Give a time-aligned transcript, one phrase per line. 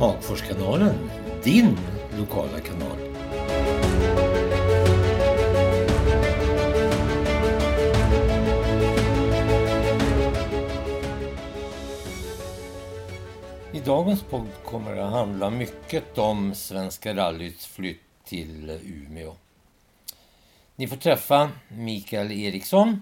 [0.00, 1.10] Hagforskanalen,
[1.44, 1.78] din
[2.18, 2.98] lokala kanal.
[13.72, 19.34] I dagens podd kommer det att handla mycket om Svenska rallyts flytt till Umeå.
[20.76, 23.00] Ni får träffa Mikael Eriksson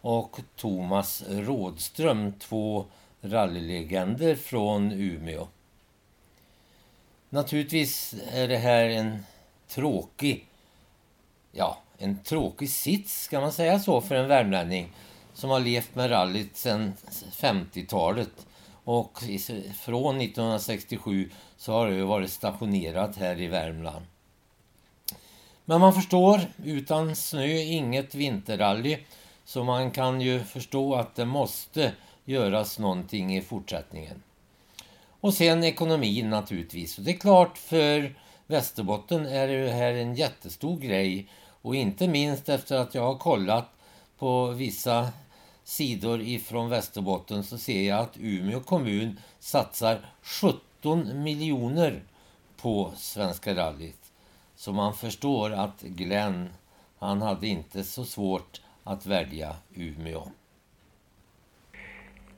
[0.00, 2.84] och Thomas Rådström, två
[3.20, 5.48] rallylegender från Umeå.
[7.34, 9.24] Naturligtvis är det här en
[9.68, 10.46] tråkig,
[11.52, 14.92] ja, en tråkig sits, ska man säga så, för en värmlänning
[15.32, 16.92] som har levt med rallyt sedan
[17.32, 18.46] 50-talet.
[18.84, 19.18] Och
[19.80, 24.06] från 1967 så har det varit stationerat här i Värmland.
[25.64, 28.98] Men man förstår, utan snö inget vinterrally.
[29.44, 31.92] Så man kan ju förstå att det måste
[32.24, 34.22] göras någonting i fortsättningen.
[35.24, 36.98] Och sen ekonomin naturligtvis.
[36.98, 38.14] Och det är klart för
[38.46, 41.28] Västerbotten är det här en jättestor grej.
[41.62, 43.68] Och inte minst efter att jag har kollat
[44.18, 45.08] på vissa
[45.64, 52.02] sidor ifrån Västerbotten så ser jag att Umeå kommun satsar 17 miljoner
[52.56, 54.12] på Svenska rallyt.
[54.56, 56.48] Så man förstår att Glenn,
[56.98, 60.28] han hade inte så svårt att välja Umeå.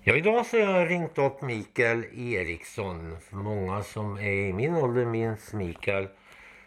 [0.08, 3.16] Ja, idag så har jag ringt upp Mikael Eriksson.
[3.30, 6.08] Många som är i min ålder minns Mikael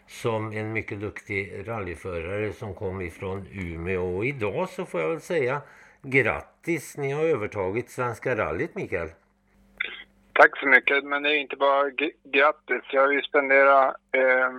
[0.06, 4.16] som en mycket duktig rallyförare som kom ifrån Umeå.
[4.16, 5.60] Och idag så får jag väl säga
[6.02, 9.08] grattis, ni har övertagit Svenska rallyt Mikael.
[10.32, 11.90] Tack så mycket, men det är inte bara
[12.24, 12.82] grattis.
[12.92, 14.50] Jag har ju spenderat eh,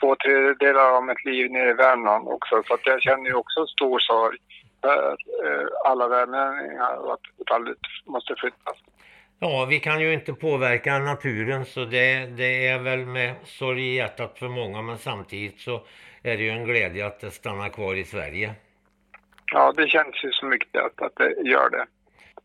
[0.00, 3.66] två tredjedelar av mitt liv nere i Värmland också, så att jag känner ju också
[3.66, 4.38] stor sorg
[4.80, 7.20] för eh, alla värmlänningar att
[8.06, 8.76] måste flyttas.
[9.38, 13.96] Ja, vi kan ju inte påverka naturen så det, det är väl med sorg i
[13.96, 15.82] hjärtat för många men samtidigt så
[16.22, 18.54] är det ju en glädje att det stannar kvar i Sverige.
[19.52, 21.86] Ja, det känns ju som mycket att, att det gör det.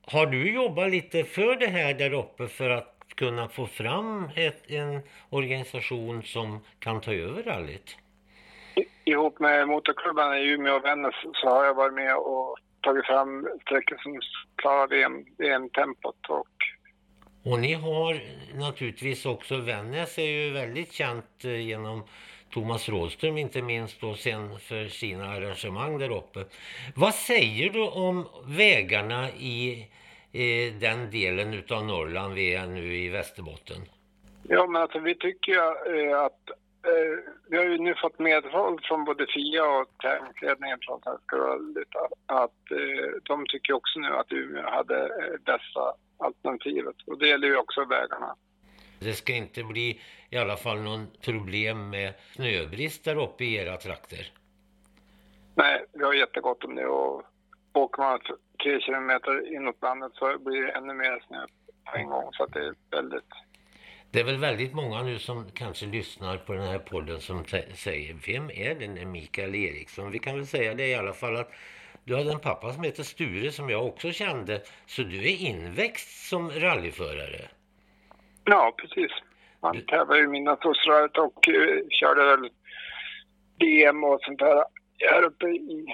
[0.07, 4.71] Har du jobbat lite för det här där uppe för att kunna få fram ett,
[4.71, 7.97] en organisation som kan ta över rallyt?
[9.05, 13.47] Ihop med motorklubbarna i Umeå och Vännäs så har jag varit med och tagit fram
[13.61, 14.19] sträckor som
[14.55, 16.29] klarar VM, VM-tempot.
[16.29, 16.47] Och...
[17.51, 18.21] och ni har
[18.59, 22.03] naturligtvis också, Vännäs är ju väldigt känt eh, genom
[22.53, 26.45] Thomas Rådström inte minst då sen för sina arrangemang där uppe.
[26.95, 29.87] Vad säger du om vägarna i
[30.33, 33.77] eh, den delen utav Norrland vi är nu i Västerbotten?
[34.43, 35.55] Ja men alltså vi tycker
[35.95, 36.49] eh, att
[37.49, 41.87] vi har ju nu fått medhåll från både FIA och tävlingsledningen från Svenska rallyt
[42.25, 47.47] att eh, de tycker också nu att Umeå hade eh, bästa alternativet och det gäller
[47.47, 48.35] ju också vägarna.
[48.99, 53.77] Det ska inte bli i alla fall någon problem med snöbrist där uppe i era
[53.77, 54.31] trakter?
[55.55, 57.23] Nej, vi har jättegott om det och
[57.73, 58.19] åker man
[58.63, 61.45] tre kilometer inåt landet så blir det ännu mer snö
[61.91, 63.31] på en gång så att det är väldigt
[64.15, 68.15] det är väl väldigt många nu som kanske lyssnar på den här podden som säger
[68.27, 70.11] Vem är den Mikael Eriksson?
[70.11, 71.51] Vi kan väl säga det i alla fall att
[72.03, 74.61] du hade en pappa som heter Sture som jag också kände.
[74.85, 77.41] Så du är inväxt som rallyförare?
[78.43, 79.11] Ja, precis.
[79.61, 82.49] Han tävlade i mina Midnattsrallyt och uh, körde väl
[83.59, 84.63] DM och sånt där
[84.99, 85.85] här uppe i,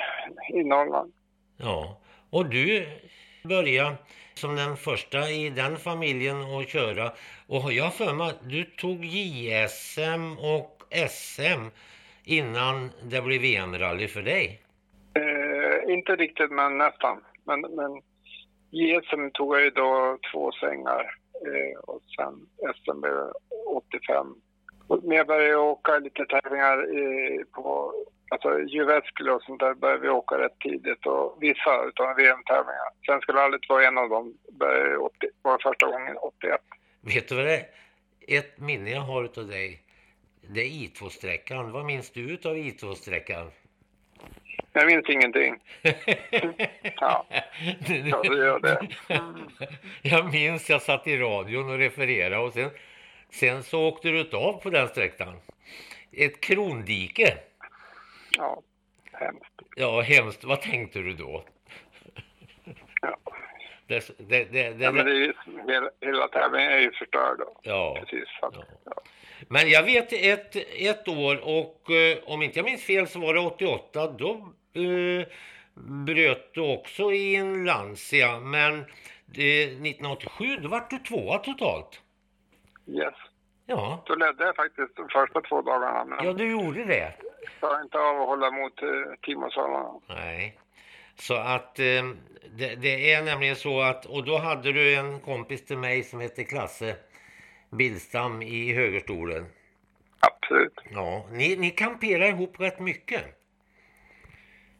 [0.53, 1.13] i Norrland.
[1.57, 2.87] Ja, och du
[3.43, 3.95] började
[4.33, 7.11] som den första i den familjen att köra.
[7.47, 10.77] Och jag för mig att du tog JSM och
[11.09, 11.61] SM
[12.23, 14.61] innan det blev VM-rally för dig?
[15.13, 17.23] Eh, inte riktigt, men nästan.
[17.45, 18.01] Men, men
[18.71, 21.15] JSM tog jag ju då två svängar
[21.45, 22.33] eh, och sen
[22.75, 23.31] SM blev
[23.67, 24.35] 85.
[25.03, 27.93] Men jag började åka lite tävlingar eh, på
[28.31, 32.89] Alltså Jyväskylä och sånt där började vi åka rätt tidigt och vissa utav VM-tävlingar.
[33.05, 36.61] Svenska rallyt var en av dem, började 80, var första gången 81.
[37.01, 37.65] Vet du vad det är?
[38.27, 39.81] Ett minne jag har utav dig,
[40.41, 41.71] det är I2-sträckan.
[41.71, 43.51] Vad minns du utav I2-sträckan?
[44.73, 45.55] Jag minns ingenting.
[46.99, 47.25] ja,
[48.05, 48.87] ja det gör det.
[50.01, 52.69] Jag minns jag satt i radion och refererade och sen,
[53.29, 55.33] sen så åkte du av på den sträckan.
[56.11, 57.37] Ett krondike.
[58.37, 58.61] Ja,
[59.11, 59.61] hemskt.
[59.75, 60.43] Ja, hemskt.
[60.43, 61.45] Vad tänkte du då?
[63.01, 63.17] Ja.
[63.87, 65.33] Det, det, det, det, ja, men det är ju,
[65.67, 67.59] hela, hela tävlingen är ju förstörd då.
[67.63, 67.97] Ja.
[67.99, 68.29] Precis.
[68.41, 68.51] Ja.
[68.85, 68.93] ja.
[69.47, 73.33] Men jag vet ett, ett år och eh, om inte jag minns fel så var
[73.33, 74.07] det 88.
[74.07, 74.31] Då
[74.73, 75.27] eh,
[76.05, 78.39] bröt du också i en Lancia.
[78.39, 82.01] Men eh, 1987 då var du tvåa totalt.
[82.87, 83.13] Yes.
[83.65, 84.03] Ja.
[84.05, 86.05] Då ledde jag faktiskt de första två dagarna.
[86.05, 87.13] Men Ja, du gjorde det.
[87.59, 89.17] Klarade inte av att hålla mot eh.
[90.07, 90.57] Nej.
[91.15, 92.03] Så att eh,
[92.57, 96.19] det, det är nämligen så att, och då hade du en kompis till mig som
[96.19, 96.95] hette Klasse
[97.69, 99.45] Billstam i högerstolen.
[100.19, 100.79] Absolut.
[100.89, 103.40] Ja, ni, ni kamperar ihop rätt mycket.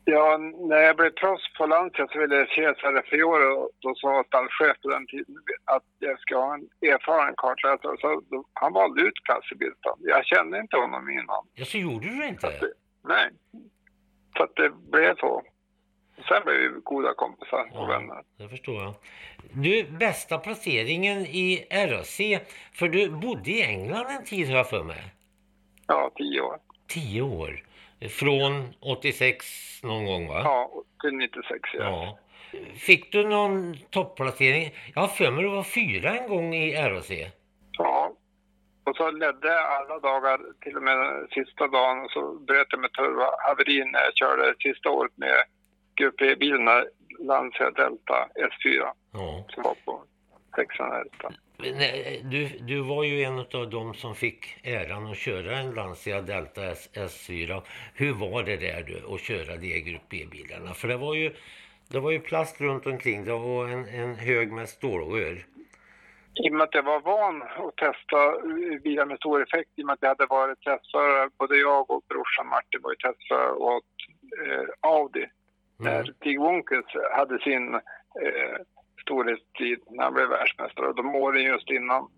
[0.06, 0.38] Ja,
[0.70, 5.08] när jag blev proffs på Lancia så ville Cesare Fiore, då sa stallchef på den
[5.08, 7.98] tiden, att jag ska ha en erfaren kartläsare.
[8.02, 10.00] Så då, han valde ut Klasse Billstam.
[10.00, 11.48] Jag kände inte honom innan.
[11.54, 12.52] Ja, så gjorde du det inte?
[13.04, 13.30] Nej.
[14.38, 15.44] Så att det blev så.
[16.28, 18.24] Sen blev vi goda kompisar och vänner.
[18.38, 18.94] det förstår jag.
[19.54, 22.18] Du, bästa placeringen i RAC,
[22.74, 25.14] för du bodde i England en tid har jag för mig.
[25.88, 26.58] Ja, tio år.
[26.88, 27.64] Tio år.
[28.10, 29.46] Från 86
[29.84, 30.42] någon gång va?
[30.44, 30.72] Ja,
[31.02, 31.80] till 96 ja.
[31.80, 32.18] Ja.
[32.76, 34.74] Fick du någon topplacering?
[34.96, 37.12] Jag har för mig du var fyra en gång i RAC.
[37.72, 38.14] Ja.
[38.84, 42.80] Och så ledde jag alla dagar, till och med sista dagen, och så bröt jag
[42.80, 42.90] med
[43.48, 45.44] haveri när jag körde sista året med
[46.22, 46.84] E-bilarna,
[47.20, 49.46] Lancia Delta S4, Ja.
[49.50, 50.04] som var på
[50.56, 51.32] sexan Delta.
[51.64, 56.22] Nej, Du, du var ju en av dem som fick äran att köra en Lancia
[56.22, 57.62] Delta S, S4.
[57.94, 60.74] Hur var det där du, att köra de Grupp B-bilarna?
[60.74, 61.34] För det var ju,
[61.92, 65.46] det var ju plast runt omkring det och en, en hög med stålrör.
[66.34, 68.42] I och med att jag var van att testa
[68.84, 72.04] bilar med stor effekt, i och med att jag hade varit testförare, både jag och
[72.10, 73.84] brorsan Martin var ju testförare åt
[74.42, 75.26] eh, Audi.
[75.78, 78.58] När Stig Wonkes hade sin eh,
[79.02, 82.12] storhetstid när han blev världsmästare, de åren just innan.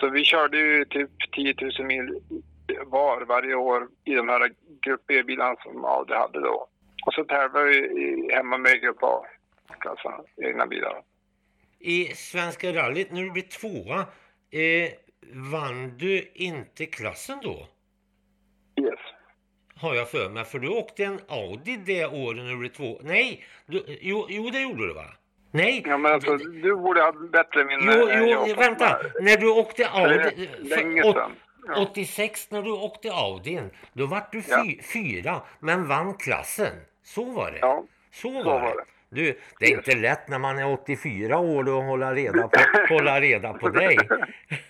[0.00, 2.20] Så vi körde ju typ 10 000 mil
[2.86, 4.50] var varje år i de här
[4.82, 6.68] Grupp B-bilarna som Audi hade då.
[7.06, 11.02] Och så tävlade vi hemma med Grupp A-klassan, egna bilar.
[11.78, 13.98] I Svenska rallyt, när du blev tvåa,
[14.50, 14.90] eh,
[15.32, 17.68] vann du inte klassen då?
[18.80, 19.00] Yes.
[19.74, 20.44] Har jag för mig.
[20.44, 23.00] För du åkte en Audi det året när du blev två.
[23.02, 25.06] Nej, du, jo, jo det gjorde du va?
[25.50, 28.56] Nej, Ja, men alltså, du borde ha bättre minne Jo, än jo, jag.
[28.56, 28.98] vänta.
[29.20, 30.48] När du åkte Det Audi...
[30.58, 31.32] länge sedan.
[31.68, 31.82] Ja.
[31.90, 34.62] 86 när du åkte Audin, då vart du Ja.
[34.64, 36.72] fy, fyra, men vann klassen.
[37.04, 37.58] Så var det.
[37.60, 38.60] Ja, så var, så det.
[38.60, 38.84] var det.
[39.10, 42.60] Du, det är inte lätt när man är 84 år att hålla reda på,
[42.94, 43.98] hålla reda på dig.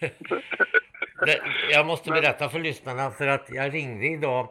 [1.26, 1.40] det,
[1.70, 4.48] jag måste berätta för lyssnarna för att jag ringde idag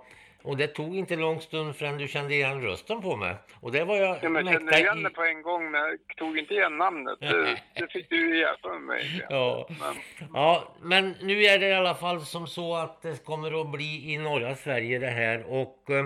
[0.47, 3.35] och det tog inte lång stund förrän du kände igen rösten på mig.
[3.61, 5.81] Och det var jag Ja, men jag kände igen i- det på en gång, men
[5.81, 7.19] jag tog inte igen namnet.
[7.19, 9.25] Det, det fick du hjälpa med mig.
[9.29, 9.67] Ja.
[9.69, 9.95] Men,
[10.33, 14.13] Ja, men nu är det i alla fall som så att det kommer att bli
[14.13, 16.05] i norra Sverige det här och eh,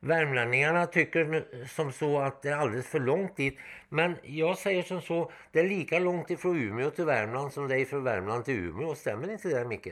[0.00, 3.58] värmlänningarna tycker som så att det är alldeles för långt dit.
[3.88, 7.80] Men jag säger som så, det är lika långt ifrån Umeå till Värmland som det
[7.80, 8.94] är från Värmland till Umeå.
[8.94, 9.88] Stämmer inte det Micke?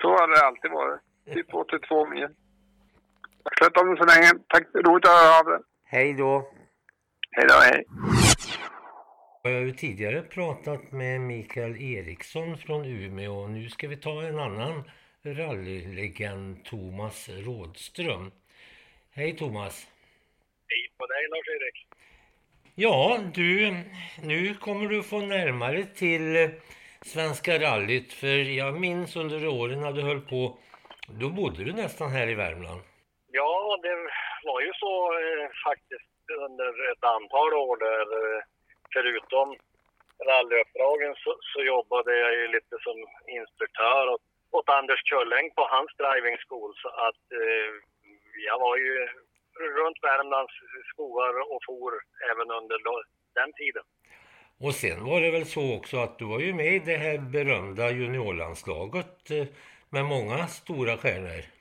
[0.00, 1.00] så har det alltid varit.
[1.34, 2.28] Typ 82 mil.
[3.74, 4.32] Sköt om så länge.
[4.48, 5.58] Tack, roligt att höra av dig.
[5.84, 6.48] Hej då!
[7.30, 7.84] Hej då, hej.
[9.42, 14.22] Jag har ju tidigare pratat med Mikael Eriksson från Umeå och nu ska vi ta
[14.22, 14.90] en annan
[15.24, 18.30] rallylegend, Thomas Rådström.
[19.10, 19.86] Hej Thomas!
[20.68, 21.86] Hej på dig Lars-Erik.
[22.74, 23.76] Ja, du,
[24.22, 26.50] nu kommer du få närmare till
[27.02, 28.12] Svenska rallyt.
[28.12, 30.58] För jag minns under åren när du höll på,
[31.08, 32.80] då bodde du nästan här i Värmland.
[33.40, 33.96] Ja, det
[34.48, 36.14] var ju så eh, faktiskt
[36.46, 38.40] under ett antal år där eh,
[38.94, 39.48] förutom
[40.28, 42.96] rallyuppdragen så, så jobbade jag ju lite som
[43.38, 44.24] instruktör åt,
[44.56, 46.72] åt Anders Kölläng på hans driving school.
[46.82, 47.70] Så att eh,
[48.48, 48.94] jag var ju
[49.78, 50.54] runt Värmlands
[50.92, 51.92] skogar och for
[52.30, 52.78] även under
[53.38, 53.84] den tiden.
[54.64, 57.18] Och sen var det väl så också att du var ju med i det här
[57.18, 59.46] berömda juniorlandslaget eh,
[59.90, 61.53] med många stora stjärnor.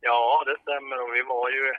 [0.00, 1.02] Ja, det stämmer.
[1.02, 1.74] Och vi var ju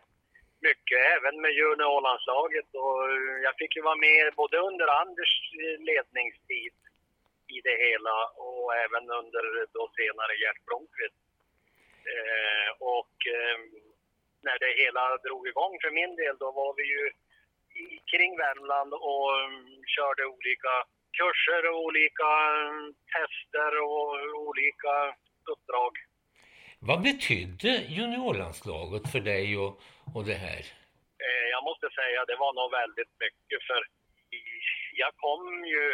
[0.62, 2.70] mycket även med juniorlandslaget.
[2.74, 3.00] Och
[3.44, 5.34] jag fick ju vara med både under Anders
[5.80, 6.74] ledningstid
[7.48, 8.16] i det hela
[8.48, 11.22] och även under då senare Gert Blomqvist.
[12.14, 13.60] Eh, och eh,
[14.46, 17.12] när det hela drog igång för min del då var vi ju
[18.12, 20.74] kring Värmland och um, körde olika
[21.20, 24.08] kurser och olika um, tester och
[24.48, 24.96] olika
[25.52, 25.94] uppdrag.
[26.90, 29.74] Vad betydde juniorlandslaget för dig och,
[30.16, 30.64] och det här?
[31.26, 33.82] Eh, jag måste säga det var nog väldigt mycket för
[35.04, 35.86] jag kom ju,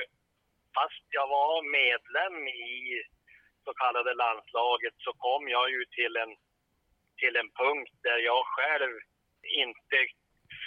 [0.77, 2.73] fast jag var medlem i
[3.65, 6.33] så kallade landslaget så kom jag ju till en,
[7.21, 8.93] till en punkt där jag själv
[9.63, 9.97] inte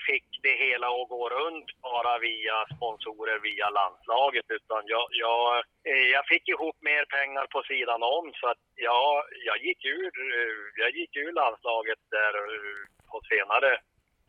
[0.08, 5.44] fick det hela att gå runt bara via sponsorer via landslaget utan jag, jag,
[5.90, 10.12] eh, jag fick ihop mer pengar på sidan om så att jag, jag, gick, ur,
[10.38, 12.80] eh, jag gick ur landslaget där eh,
[13.10, 13.72] på senare,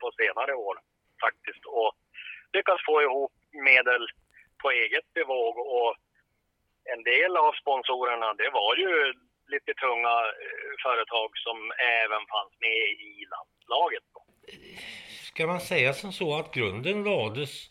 [0.01, 0.75] på senare år
[1.25, 1.91] faktiskt och
[2.53, 4.07] lyckats få ihop medel
[4.61, 5.95] på eget bevåg och
[6.93, 9.13] en del av sponsorerna det var ju
[9.47, 10.15] lite tunga
[10.83, 11.57] företag som
[12.01, 14.03] även fanns med i landslaget.
[15.33, 17.69] Ska man säga som så att grunden lades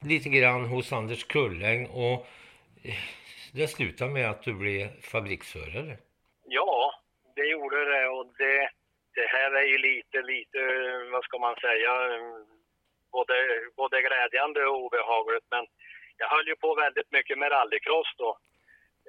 [0.00, 2.26] lite grann hos Anders Kulläng och
[2.84, 3.02] eh,
[3.52, 5.96] det slutade med att du blev fabriksförare?
[6.44, 6.94] Ja,
[7.36, 8.70] det gjorde det och det,
[9.14, 10.58] det här är ju lite, lite,
[11.12, 11.92] vad ska man säga,
[13.12, 13.34] både,
[13.76, 15.66] både glädjande och obehagligt men
[16.16, 18.38] jag höll ju på väldigt mycket med rallycross då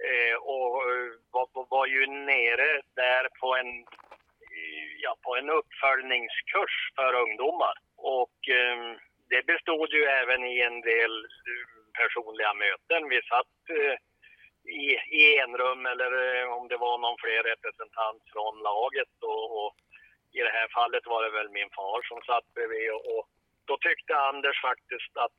[0.08, 3.86] eh, och eh, var, var ju nere där på en
[5.04, 7.76] ja, på en uppföljningskurs för ungdomar.
[7.98, 8.78] Och eh,
[9.30, 11.66] det bestod ju även i en del eh,
[12.00, 13.10] personliga möten.
[13.10, 13.96] Vi satt eh,
[14.84, 14.86] i,
[15.20, 19.72] i enrum eller eh, om det var någon fler representant från laget och, och,
[20.38, 23.26] i det här fallet var det väl min far som satt bredvid och, och
[23.68, 25.36] då tyckte Anders faktiskt att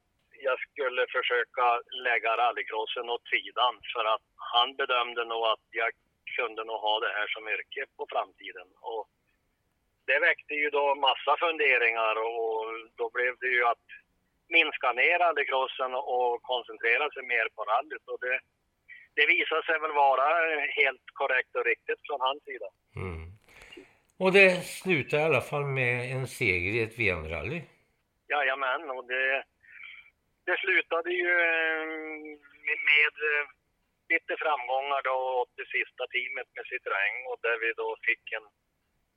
[0.46, 1.66] jag skulle försöka
[2.08, 5.90] lägga rallycrossen åt sidan för att han bedömde nog att jag
[6.36, 8.68] kunde nog ha det här som yrke på framtiden.
[8.80, 9.04] Och
[10.10, 12.64] det väckte ju då massa funderingar och
[13.00, 13.86] då blev det ju att
[14.56, 18.06] minska ner rallycrossen och koncentrera sig mer på rallyt.
[18.12, 18.40] Och det,
[19.16, 20.26] det visade sig väl vara
[20.80, 22.68] helt korrekt och riktigt från hans sida.
[22.96, 23.24] Mm.
[24.22, 24.50] Och det
[24.80, 27.60] slutade i alla fall med en seger i ett VM-rally?
[28.28, 29.44] Jajamän, och det,
[30.46, 31.86] det slutade ju eh,
[32.66, 33.44] med, med eh,
[34.12, 38.46] lite framgångar då åt det sista teamet med Citroën och där vi då fick en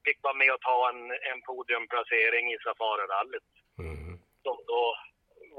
[0.05, 3.51] fick vara med och ta en, en podiumplacering i Safarirallyt.
[3.79, 4.11] Mm.
[4.43, 4.83] Som då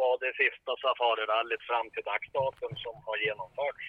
[0.00, 3.86] var det sista Safarirallyt fram till dagsdatum som har genomförts.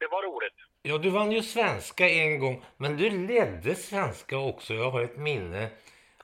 [0.00, 0.58] Det var roligt.
[0.82, 4.74] Ja, du vann ju svenska en gång, men du ledde svenska också.
[4.74, 5.68] Jag har ett minne.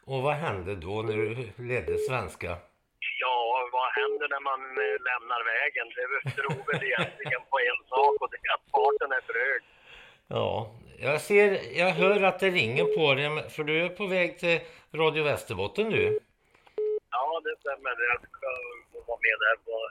[0.05, 1.35] Och vad hände då när du
[1.71, 2.51] ledde svenska?
[3.21, 5.87] Ja, vad händer när man eh, lämnar vägen?
[5.97, 6.07] Det
[6.37, 9.63] beror väl egentligen på en sak och det är att farten är för hög.
[10.29, 10.71] Ja,
[11.03, 14.61] jag ser, jag hör att det ringer på dig, för du är på väg till
[14.95, 16.19] Radio Västerbotten nu.
[17.11, 17.91] Ja, det stämmer.
[17.91, 18.49] Jag ska
[19.07, 19.91] vara med där på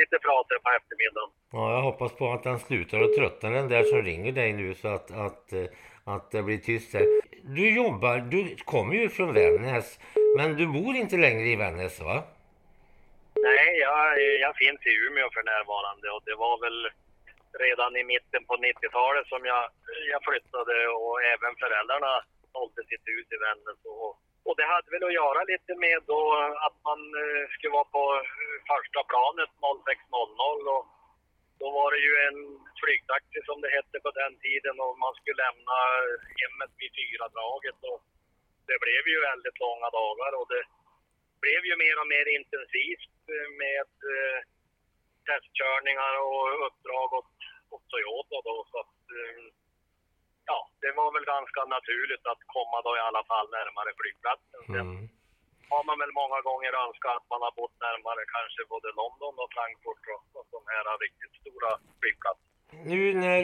[0.00, 1.30] lite prat på eftermiddagen.
[1.52, 4.74] Ja, jag hoppas på att den slutar och tröttna den där som ringer dig nu
[4.74, 5.52] så att, att,
[6.04, 7.06] att det blir tyst där.
[7.42, 9.98] Du jobbar, du kommer ju från Vännäs,
[10.36, 12.22] men du bor inte längre i Vännäs va?
[13.34, 16.90] Nej, jag, jag finns i Umeå för närvarande och det var väl
[17.58, 19.64] redan i mitten på 90-talet som jag,
[20.12, 22.12] jag flyttade och även föräldrarna
[22.52, 23.80] sålde sitt hus i Vännäs.
[23.84, 24.10] Och,
[24.48, 26.20] och det hade väl att göra lite med då
[26.66, 30.84] att man eh, skulle vara på eh, första planet 06.00 och
[31.60, 32.40] då var det ju en
[32.82, 37.78] flygtaxi som det hette på den tiden och man skulle lämna eh, hemmet vid fyradraget
[37.90, 38.00] och
[38.68, 40.64] det blev ju väldigt långa dagar och det
[41.44, 44.38] blev ju mer och mer intensivt eh, med eh,
[45.28, 47.34] testkörningar och uppdrag åt,
[47.74, 48.56] åt Toyota då.
[48.70, 49.44] Så att, eh,
[50.50, 54.62] ja, det var väl ganska naturligt att komma då i alla fall närmare flygplatsen.
[54.74, 55.08] Sen mm.
[55.72, 59.50] har man väl många gånger önskat att man har bott närmare kanske både London och
[59.56, 62.50] Frankfurt och, och de här riktigt stora flygplatserna.
[62.92, 63.42] Nu när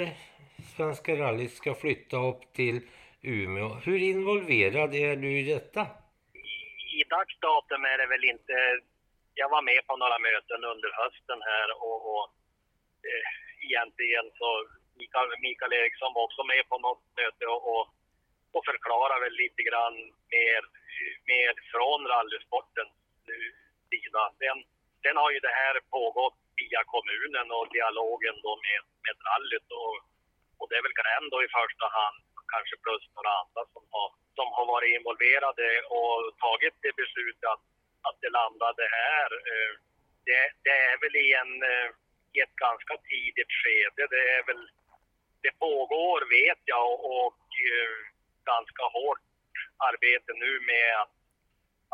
[0.76, 2.78] Svenska rallyt ska flytta upp till
[3.22, 5.82] Umeå, hur involverad är du i detta?
[6.32, 8.54] I, i dagsdatum är det väl inte
[9.40, 12.26] jag var med på några möten under hösten här och, och
[13.08, 13.26] eh,
[13.68, 14.48] egentligen så
[15.00, 17.84] Mikael, Mikael Eriksson var också med på något möte och, och,
[18.54, 19.96] och förklarade väl lite grann
[20.34, 20.62] mer,
[21.32, 22.94] mer från rallysportens
[23.90, 24.22] sida.
[24.40, 24.58] Sen,
[25.02, 29.94] sen har ju det här pågått via kommunen och dialogen då med, med rallyt och,
[30.58, 32.18] och det är väl Gren då i första hand,
[32.54, 34.08] kanske plus några andra som har,
[34.38, 37.64] som har varit involverade och tagit det beslutet att
[38.08, 39.30] att det landade här.
[39.50, 39.72] Eh,
[40.26, 41.88] det, det är väl i, en, eh,
[42.38, 44.02] i ett ganska tidigt skede.
[44.14, 44.62] Det, är väl,
[45.44, 47.96] det pågår, vet jag, och eh,
[48.52, 49.24] ganska hårt
[49.88, 51.14] arbete nu med att,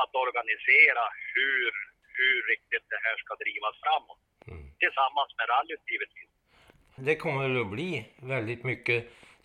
[0.02, 1.70] att organisera hur,
[2.18, 4.22] hur riktigt det här ska drivas framåt.
[4.50, 4.64] Mm.
[4.82, 6.30] Tillsammans med rallyt givetvis.
[7.08, 7.90] Det kommer att bli
[8.34, 9.00] väldigt mycket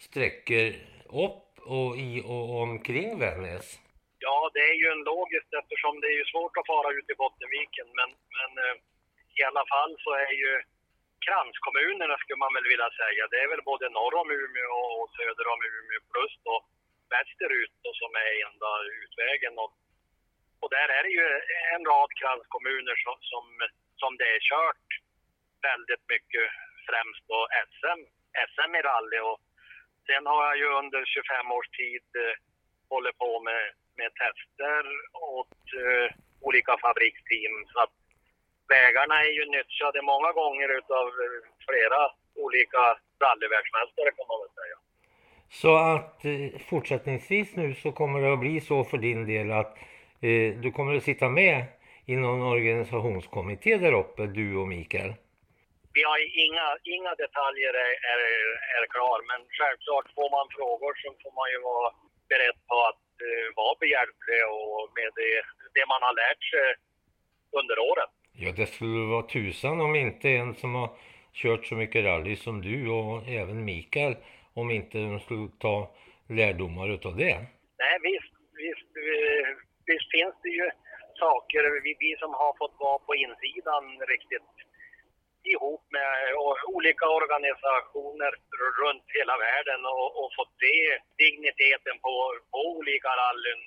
[0.08, 0.68] sträckor
[1.26, 3.68] upp och i och omkring Vännäs.
[4.26, 7.16] Ja, det är ju en logiskt eftersom det är ju svårt att fara ut i
[7.22, 7.88] Bottenviken.
[8.00, 8.76] Men, men eh,
[9.40, 10.52] i alla fall så är ju
[11.26, 13.24] kranskommunerna skulle man väl vilja säga.
[13.32, 16.56] Det är väl både norr om Umeå och söder om Umeå plus då
[17.14, 18.72] västerut då, som är enda
[19.04, 19.54] utvägen.
[19.64, 19.72] Och
[20.62, 21.28] och där är det ju
[21.76, 23.46] en rad kranskommuner som, som,
[24.02, 24.88] som det är kört
[25.70, 26.48] väldigt mycket,
[26.88, 27.40] främst då
[27.78, 28.02] SM,
[28.54, 29.20] SM i rally.
[29.30, 29.40] Och
[30.08, 32.36] sen har jag ju under 25 års tid eh,
[32.90, 33.64] hållit på med,
[34.00, 34.84] med tester
[35.38, 36.08] åt eh,
[36.48, 37.56] olika fabriksteam.
[37.72, 37.96] Så att
[38.70, 42.02] vägarna är ju nyttjade många gånger utav eh, flera
[42.46, 42.82] olika
[43.24, 44.78] rallyvärldsmästare kan man väl säga.
[45.62, 49.78] Så att eh, fortsättningsvis nu så kommer det att bli så för din del att
[50.28, 51.58] eh, du kommer att sitta med
[52.12, 55.14] i någon organisationskommitté där uppe, du och Mikael?
[55.94, 58.22] Vi har inga, inga detaljer är, är,
[58.78, 61.90] är klar, men självklart får man frågor så får man ju vara
[62.32, 65.34] beredd på att uh, vara behjälplig och med det,
[65.76, 66.68] det man har lärt sig
[67.60, 68.14] under året.
[68.42, 70.90] Ja, det skulle vara tusan om inte en som har
[71.34, 74.16] kört så mycket rally som du och även Mikael,
[74.54, 75.92] om inte de skulle ta
[76.30, 77.36] lärdomar utav det.
[77.84, 78.92] Nej, visst, visst,
[79.86, 80.70] visst finns det ju
[81.26, 84.52] saker, vi, vi som har fått vara på insidan riktigt
[85.54, 86.12] ihop med
[86.78, 88.32] olika organisationer
[88.84, 90.76] runt hela världen och, och fått se
[91.24, 92.14] digniteten på,
[92.52, 93.62] på olika rallyn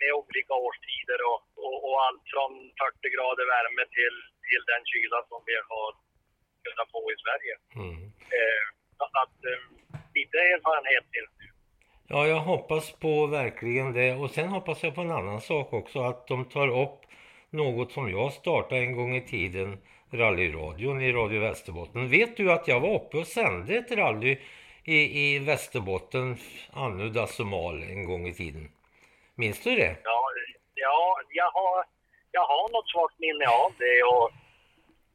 [0.00, 4.16] med olika årstider och, och, och, allt från 40 grader värme till,
[4.48, 5.90] till den kyla som vi har
[6.66, 7.54] kunnat få i Sverige.
[7.82, 7.98] Mm.
[8.36, 8.64] Eh,
[9.22, 9.62] att, eh,
[10.18, 11.46] lite erfarenhet det
[12.08, 14.14] Ja, jag hoppas på verkligen det.
[14.14, 17.00] Och sen hoppas jag på en annan sak också, att de tar upp
[17.50, 19.78] något som jag startade en gång i tiden,
[20.10, 22.08] rallyradion i Radio Västerbotten.
[22.08, 24.38] Vet du att jag var uppe och sände ett rally
[24.84, 26.36] i, i Västerbotten,
[26.72, 28.68] anno Dassumal, en gång i tiden?
[29.36, 29.96] Minns du det?
[30.04, 30.20] Ja,
[30.74, 31.84] ja jag, har,
[32.30, 34.30] jag har något svagt minne av det och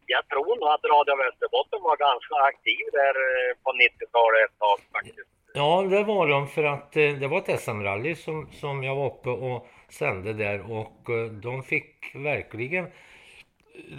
[0.05, 4.79] jag tror nog att Radio Västerbotten var ganska aktiv där eh, på 90-talet ett tag
[4.91, 5.29] faktiskt.
[5.53, 9.05] Ja, det var de för att eh, det var ett SM-rally som, som jag var
[9.05, 12.91] uppe och sände där och eh, de fick verkligen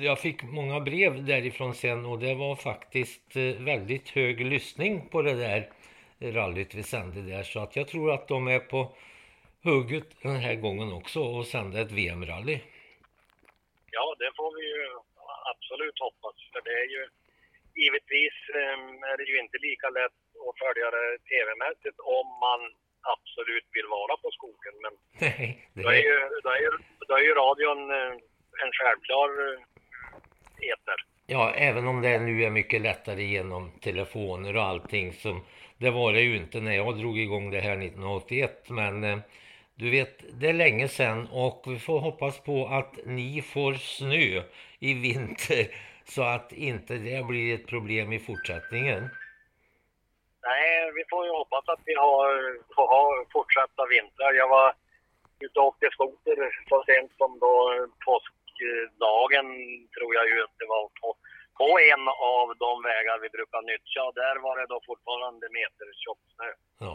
[0.00, 5.35] jag fick många brev därifrån sen och det var faktiskt väldigt hög lyssning på det
[5.35, 5.69] där
[6.21, 8.95] rallyt vi sände där så att jag tror att de är på
[9.64, 12.58] hugget den här gången också och sända ett VM-rally.
[13.90, 14.84] Ja, det får vi ju
[15.52, 17.02] absolut hoppas för det är ju
[17.82, 18.36] givetvis
[19.12, 22.60] är det ju inte lika lätt och följa det tv-mässigt om man
[23.14, 24.75] absolut vill vara på skogen.
[24.84, 25.82] Men Nej, det...
[25.82, 26.70] Då, är ju, då, är
[27.08, 28.12] då är ju radion eh,
[28.62, 30.98] en självklar eh, eter.
[31.26, 35.12] Ja, även om det nu är mycket lättare genom telefoner och allting.
[35.12, 35.44] Som,
[35.78, 38.70] det var det ju inte när jag drog igång det här 1981.
[38.70, 39.18] Men eh,
[39.75, 44.43] du vet, det är länge sedan och vi får hoppas på att ni får snö
[44.78, 45.67] i vinter
[46.04, 49.11] så att inte det blir ett problem i fortsättningen.
[50.43, 52.28] Nej, vi får ju hoppas att vi har,
[52.75, 54.32] får ha fortsatta vintrar.
[54.32, 54.75] Jag var
[55.41, 56.37] ute och åkte skoter
[56.69, 57.54] så sent som då
[58.06, 59.47] påskdagen,
[59.95, 61.08] tror jag ju att det var, på,
[61.61, 62.04] på en
[62.39, 64.02] av de vägar vi brukar nyttja.
[64.21, 66.50] Där var det då fortfarande metertjock snö.
[66.87, 66.95] Ja.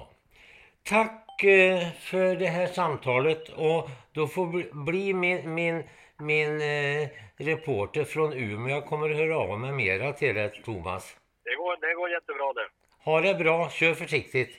[0.90, 5.84] Tack eh, för det här samtalet och då får bli min, min,
[6.18, 8.70] min eh, reporter från Umeå.
[8.70, 11.16] Jag kommer att höra av mig mera till dig, Thomas.
[11.44, 12.70] Det går, det går jättebra det.
[13.04, 14.58] Ha det bra, kör försiktigt.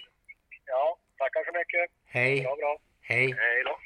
[0.66, 1.90] Ja, tackar så mycket.
[2.06, 2.40] Hej.
[2.40, 2.78] Bra, bra.
[3.00, 3.34] Hej.
[3.38, 3.78] Hej då.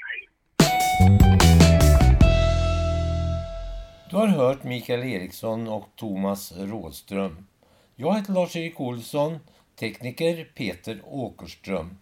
[4.10, 7.46] Du har hört Mikael Eriksson och Thomas Rådström.
[7.96, 9.38] Jag heter Lars-Erik Olsson,
[9.80, 12.01] tekniker Peter Åkerström.